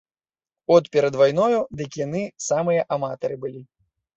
От 0.75 0.87
перад 0.95 1.17
вайною, 1.21 1.59
дык 1.81 1.99
яны 2.05 2.21
самыя 2.49 2.81
аматары 2.97 3.35
былі. 3.45 3.63